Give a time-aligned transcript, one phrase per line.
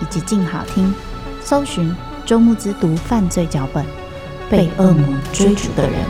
[0.00, 0.92] 以及静好听，
[1.40, 1.94] 搜寻
[2.24, 3.84] 周慕之读犯罪脚本，
[4.50, 6.04] 被恶魔追逐的人。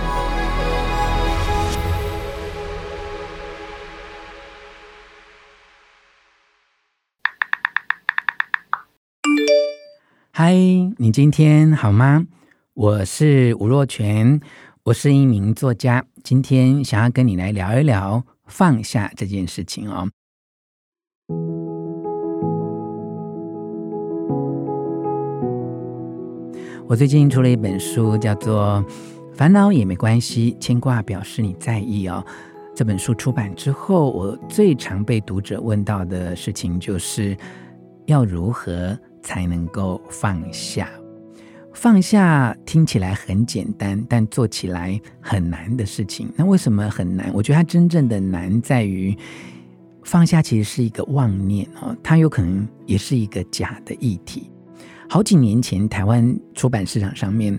[10.30, 10.54] 嗨，
[10.98, 12.26] 你今天好吗？
[12.74, 14.40] 我是吴若权。
[14.84, 20.08] 我是一名作家，今天想要跟你来聊一聊放下这件事情哦。
[26.88, 28.82] 我最近出了一本书，叫做
[29.36, 32.24] 《烦恼也没关系，牵挂表示你在意》哦。
[32.74, 37.36] 这本书出版之后，我最常被读者问到的事情就是
[38.06, 40.88] 要如何才能够放下。
[41.74, 46.32] 放下听起来很简单，但做起来很难的事情。
[46.36, 47.30] 那为什么很难？
[47.34, 49.14] 我觉得它真正的难在于
[50.04, 54.50] 放下其实是一个妄念哦，它有可能也是一个假的议题。
[55.08, 57.58] 好几年前，台湾出版市场上面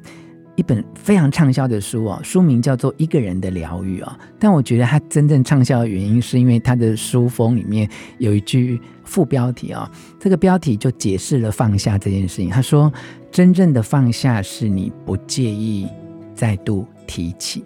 [0.56, 4.18] 一本非常畅销的书哦，书名叫做《一个人的疗愈》哦。
[4.38, 7.90] 但我觉得它真正畅销的原因，是因为它的书封里面
[8.20, 9.90] 有一句副标题哦，
[10.20, 12.50] 这个标题就解释了放下这件事情。
[12.50, 12.92] 他说。
[13.32, 15.88] 真正的放下是你不介意
[16.34, 17.64] 再度提起，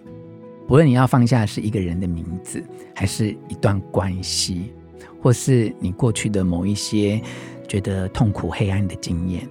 [0.68, 2.62] 不论你要放下是一个人的名字，
[2.94, 4.74] 还是一段关系，
[5.22, 7.18] 或是你过去的某一些
[7.66, 9.48] 觉得痛苦黑暗的经验。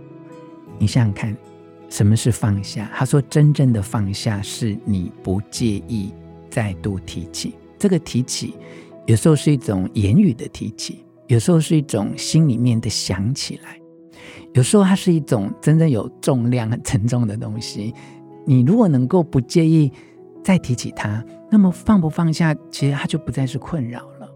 [0.83, 1.33] 你想想看，
[1.87, 2.91] 什么是放下？
[2.93, 6.11] 他说，真正的放下是你不介意
[6.49, 7.55] 再度提起。
[7.79, 8.53] 这个提起，
[9.05, 13.79] 有时候是一种言语的提起，有时候是一种心里面的想起来。
[14.51, 17.93] 有时候它是一种真正有重量、很沉重的东西。
[18.45, 19.89] 你如果能够不介意
[20.43, 24.29] 再提起它，那么放不放下，其实它就不再是困扰了。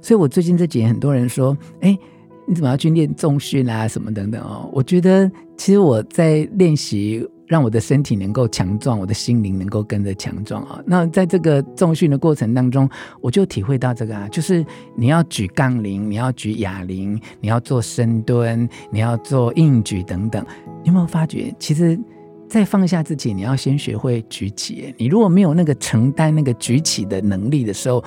[0.00, 1.98] 所以我最近这几年，很多人说：“哎，
[2.46, 3.86] 你怎么要去练重训啊？
[3.88, 7.28] 什么等等哦？”我觉得其实我在练习。
[7.46, 10.82] 让我的身体能够强壮，我的心灵能够跟着强壮啊！
[10.86, 12.88] 那在这个重训的过程当中，
[13.20, 14.64] 我就体会到这个啊，就是
[14.96, 20.42] 你要举杠铃，你要举哑铃，你要做深蹲，你要做硬举等等。
[20.82, 22.00] 你有没有发觉，其实，
[22.48, 24.94] 在放下自己，你要先学会举起。
[24.96, 28.02] 你如果没有那个承担那个举起的能力的时候，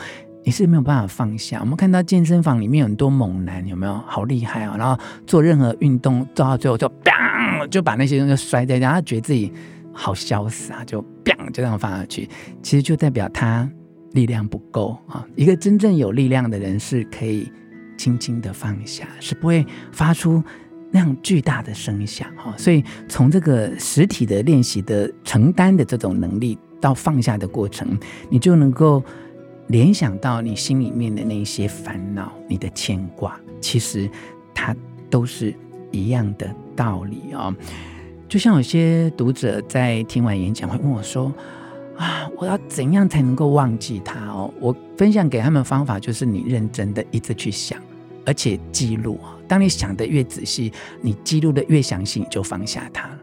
[0.48, 1.60] 你是没有办法放下。
[1.60, 3.94] 我们看到健身房里面很多猛男，有没有？
[4.08, 4.78] 好厉害啊！
[4.78, 9.52] 然后做任何运动做到最后就砰，就把那些东西摔在，然后觉得自己
[9.92, 12.30] 好潇洒，就砰就这样放下去。
[12.64, 13.70] 其实就代表他
[14.14, 15.28] 力量不够啊。
[15.36, 17.52] 一个真正有力量的人是可以
[17.98, 20.42] 轻轻的放下，是不会发出
[20.92, 22.54] 那样巨大的声响哈。
[22.58, 29.04] 所以从这个实体的练习的承担的这种能力到放下的过程，你就能够。
[29.68, 34.10] 联想到你心里面的那些烦恼，你的牵挂，其实
[34.54, 34.76] 它
[35.10, 35.54] 都是
[35.92, 37.54] 一样的道理哦。
[38.30, 41.34] 就像有些读者在听完演讲会问我说
[41.98, 47.82] ：“啊，我要怎样才能够忘记他哦？”我分享给他们方法就是你认真的一直去想，
[48.26, 49.20] 而且记录。
[49.48, 53.18] 当你想的越仔细，你记录的越详细，你就放下他了。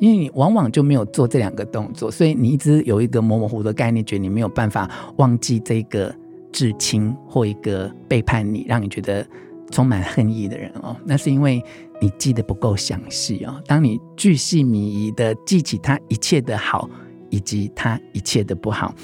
[0.00, 6.12] 因为你往往就没有做这两个动作，所以你一直有一个模模糊糊的概念，觉得你没有办法忘记这个
[6.50, 9.24] 至亲或一个背叛你、让你觉得
[9.70, 10.96] 充满恨意的人哦。
[11.04, 11.62] 那是因为
[12.00, 13.62] 你记得不够详细哦。
[13.66, 16.88] 当你巨细靡遗的记起他一切的好，
[17.28, 18.94] 以及他一切的不好，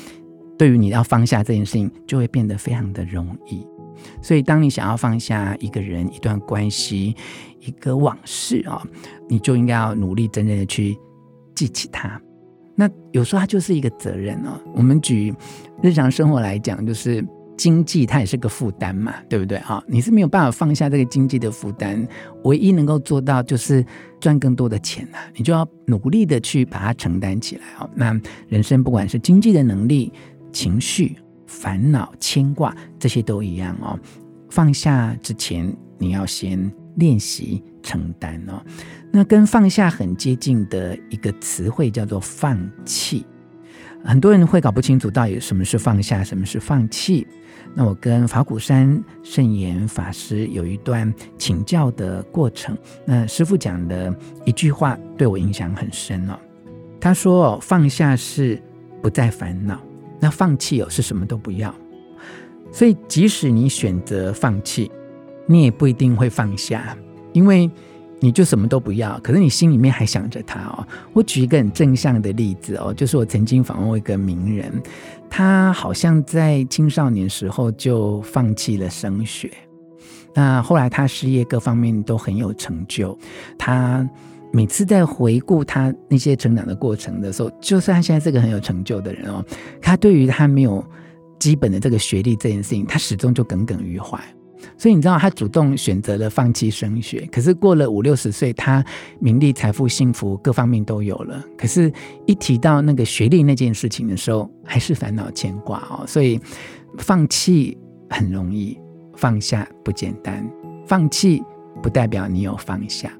[0.59, 3.67] 对于你要放下这件事情，就会变得非常的容易。
[4.23, 7.15] 所以，当你想要放下一个人、一段关系、
[7.61, 8.83] 一个往事啊，
[9.29, 10.97] 你就应该要努力、真正的去
[11.55, 12.21] 记起它。
[12.75, 14.61] 那有时候它就是一个责任哦。
[14.75, 15.35] 我们举
[15.83, 17.27] 日常生活来讲，就是
[17.57, 19.59] 经济它也是个负担嘛，对不对？
[19.61, 22.07] 哈，你是没有办法放下这个经济的负担，
[22.45, 23.83] 唯一能够做到就是
[24.21, 27.89] 赚更多的钱呐，你就要努力的去把它承担起来哦。
[27.95, 30.13] 那人生不管是经济的能力、
[30.53, 31.17] 情绪、
[31.47, 33.99] 烦恼、牵挂，这些都一样哦。
[34.51, 38.63] 放下之前，你要先练习承担哦。
[39.13, 43.25] 那跟放下很接近的一个词汇叫做放弃。
[44.05, 47.27] 很多人会搞不清楚到底什么是放下，什么是放弃。
[47.75, 52.77] 那我跟法鼓山圣严法师有一段请教的过程。
[53.05, 54.15] 那师父讲的
[54.45, 56.39] 一句话对我影响很深哦。
[57.01, 58.63] 他说：“放下是
[59.03, 59.81] 不再烦恼，
[60.21, 61.75] 那放弃哦是什么都不要。
[62.73, 64.91] 所以即使你选择放弃，
[65.47, 66.97] 你也不一定会放下，
[67.33, 67.71] 因为。”
[68.19, 70.89] 你就什么都不要，可是你心里面还想着他哦。
[71.13, 74.73] 我举一个很正向的例子哦，就是我曾经访问过一个名人，
[75.29, 79.53] 他好像在青少年时候就放弃了升学，
[80.33, 83.17] 那后来他事业各方面都很有成就。
[83.59, 84.09] 他
[84.56, 89.44] 每次在回顾他那些成长的过程的时候，就算他现在是个很有成就的人哦，
[89.82, 90.82] 他对于他没有
[91.38, 94.19] 基本的这个学历这件事情，他始终就耿耿于怀。
[94.79, 98.82] 所以你知道，他主动选择了放弃升学，可是过了五六十岁，他
[99.20, 101.93] 名利、财富、幸福各方面都有了，可是，
[102.25, 106.05] 一提到那个学历那件事情的时候，还是烦恼牵挂哦。
[106.06, 106.41] 所以，
[106.97, 107.76] 放弃
[108.09, 108.79] 很容易，
[109.17, 110.50] 放下不简单。
[110.87, 111.43] 放弃
[111.82, 113.12] 不代表你有放下，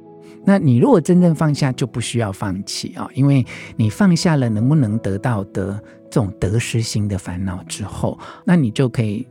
[0.47, 3.45] 那你如果真正放下，就不需要放弃啊，因为
[3.77, 9.27] 你放下了能不能得到的这种得失心的烦恼之后，那你就可以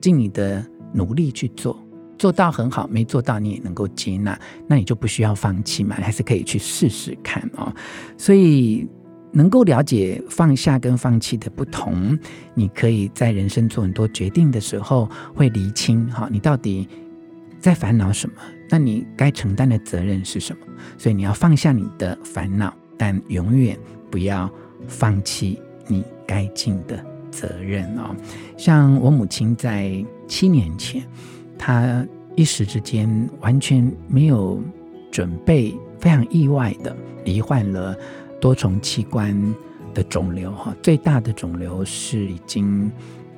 [0.00, 0.64] 尽你的。
[0.92, 1.80] 努力去做，
[2.18, 4.36] 做到很好，没做到你也能够接纳，
[4.66, 7.72] 那你就不需要放弃嘛，还是可以去试试看哦。
[8.18, 8.88] 所以
[9.30, 12.18] 能够了解放下跟放弃的不同，
[12.54, 16.88] 你可以在人生做很多决定的时候会厘清哈，你到底
[17.60, 18.34] 在烦恼什么？
[18.70, 20.62] 那你该承担的责任是什么？
[20.96, 23.78] 所以你要放下你的烦恼，但永远
[24.10, 24.50] 不要
[24.88, 28.16] 放弃你该尽的责任哦。
[28.56, 30.02] 像我母亲在。
[30.30, 31.02] 七年前，
[31.58, 32.06] 她
[32.36, 34.62] 一时之间完全没有
[35.10, 37.96] 准备，非常意外的罹患了
[38.40, 39.36] 多重器官
[39.92, 42.88] 的肿瘤哈，最大的肿瘤是已经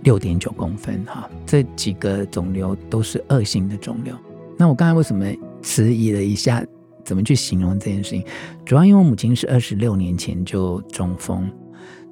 [0.02, 4.14] 六点九公分哈，这几个肿瘤都是恶性的肿瘤。
[4.62, 5.26] 那我刚才为什么
[5.61, 6.64] 迟疑了一下，
[7.05, 8.25] 怎么去形容这件事情？
[8.64, 11.50] 主要因为我母亲是二十六年前就中风，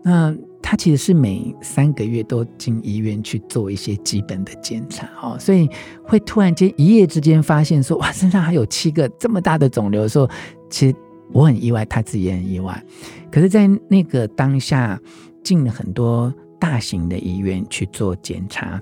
[0.03, 0.37] 那。
[0.63, 5.69] 她其实是每三个月都进医院去做一些基本的检查哦，所以
[6.05, 10.29] 会突然间一夜之间发现说，哇，身上还有七个这么大的肿瘤的时候，
[10.69, 10.95] 其实
[11.33, 12.85] 我很意外，他自己也很意外。
[13.33, 15.01] 可是，在那个当下，
[15.43, 18.81] 进了很多大型的医院去做检查，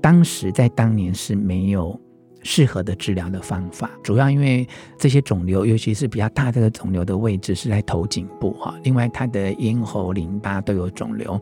[0.00, 2.00] 当时在当年是没有。
[2.42, 4.66] 适合的治疗的方法，主要因为
[4.98, 8.74] 这些肿瘤，尤其是比较大这个肿瘤的位置是在头颈部哈。
[8.82, 11.40] 另外，他的咽喉、淋巴都有肿瘤。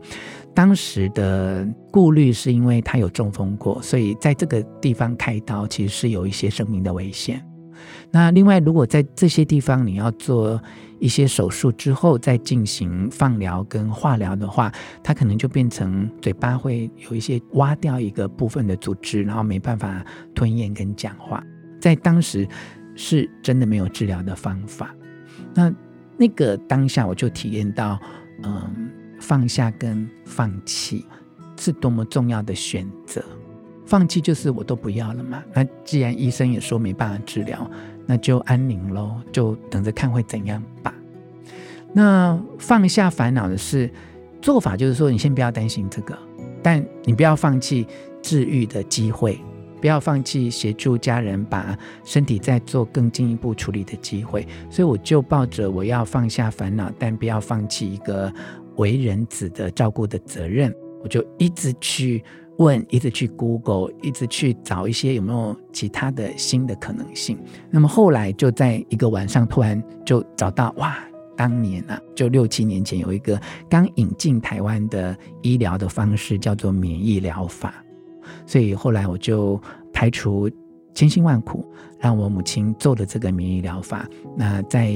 [0.53, 7.43] 当时的顾虑是因为他有中风过，所以在这个地方开刀其实是有一些生命的危险。
[8.11, 10.61] 那另外，如果在这些地方你要做
[10.99, 14.71] 一些手术之后再进行放疗跟化疗的话，
[15.03, 20.03] 它可能就变成嘴巴会有一些挖掉一个部分的组织，然后没办法
[20.33, 21.43] 吞咽跟讲话。
[21.79, 22.47] 在当时
[22.95, 24.93] 是真的没有治疗的方法。
[25.53, 25.73] 那
[26.17, 27.97] 那个当下我就体验到，
[28.43, 31.05] 嗯，放下跟放弃
[31.57, 33.23] 是多么重要的选择。
[33.89, 35.43] 放弃就是我都不要了嘛。
[35.53, 37.69] 那既然医生也说没办法治疗。
[38.11, 40.91] 那就安宁喽，就等着看会怎样吧。
[41.93, 43.87] 那放下烦恼的是
[44.41, 46.17] 做法，就是说你先不要担心这个，
[46.63, 47.85] 但你不要放弃
[48.19, 49.39] 治愈的机会，
[49.79, 54.47] 不要放弃协助家人把身体再做更进一步处理的机会。
[54.71, 58.33] 所以我就抱着我要放下烦恼，但不要放弃一个
[58.77, 62.23] 为人子的照顾的责任，我就一直去。
[62.59, 67.37] 问，一直去 Google，一直去找一些有没有其他的新的可能性。
[67.69, 70.97] 那么后来就在一个晚上，突然就找到哇，
[71.37, 73.39] 当年啊，就六七年前有一个
[73.69, 77.73] 刚引进台湾的医疗的方式，叫做免疫疗法。
[78.45, 79.59] 所以后来我就
[79.93, 80.49] 排除
[80.93, 81.65] 千辛万苦，
[81.99, 84.07] 让我母亲做了这个免疫疗法。
[84.35, 84.89] 那在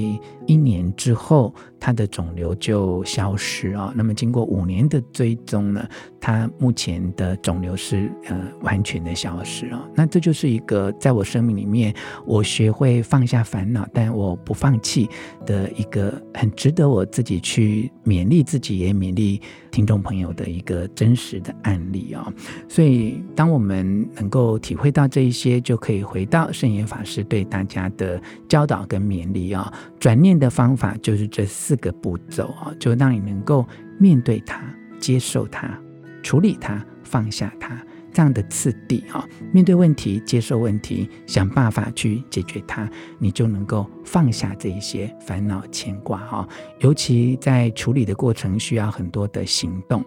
[0.46, 3.94] 一年之后，她的肿瘤就消失啊。
[3.96, 5.88] 那么经过五年的追踪呢，
[6.20, 9.88] 她目前的肿瘤是呃完全的消失啊。
[9.96, 11.94] 那这就是一个在我生命里面，
[12.26, 15.10] 我学会放下烦恼，但我不放弃
[15.46, 19.42] 的一个很值得我自己去勉励自己，也勉励
[19.72, 22.32] 听众朋友的一个真实的案例啊。
[22.68, 29.74] 所以当我们能够体会到这一些，就可以回到圣严法师对大家的教导跟勉励啊。
[30.00, 33.66] 转念的方法就是这四个步骤啊，就让你能够
[33.98, 34.62] 面对它、
[35.00, 35.80] 接受它、
[36.22, 37.82] 处理它、放下它
[38.14, 39.28] 这样的次第啊。
[39.52, 42.90] 面对问题、接受问题、想办法去解决它，
[43.20, 46.48] 你就能够放下这一些烦恼牵挂啊。
[46.80, 50.04] 尤其在处理的过程，需要很多的行动。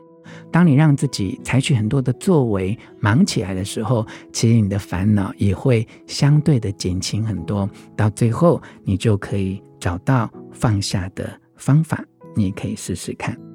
[0.50, 7.68] 当你让自己采取很多的作为，忙起来的时候，其实你的烦恼也会相对的减轻很多。
[7.96, 12.04] 到最后，你就可以找到放下的方法。
[12.34, 13.45] 你可以试试看。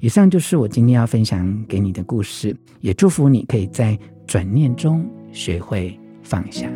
[0.00, 6.70] 以上就是我今天要分享给你的故事，也祝福你可以在转念中学会放下。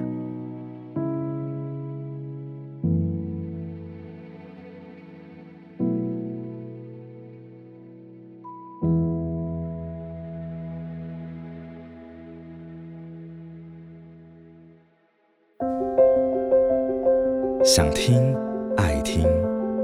[17.64, 18.36] 想听
[18.76, 19.26] 爱听，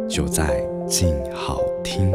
[0.07, 2.13] 就在静好听。